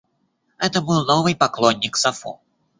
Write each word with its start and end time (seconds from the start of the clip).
Это 0.57 0.81
был 0.81 1.05
новый 1.05 1.35
поклонник 1.35 1.95
Сафо. 1.95 2.39